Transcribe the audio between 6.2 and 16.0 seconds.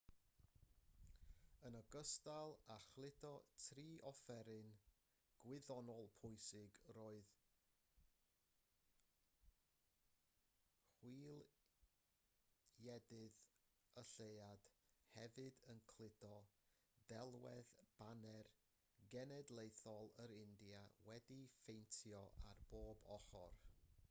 pwysig roedd chwiliedydd y lleuad hefyd yn